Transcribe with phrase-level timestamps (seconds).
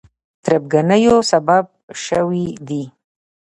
[0.43, 1.65] تربګنیو سبب
[2.05, 2.83] شوي دي.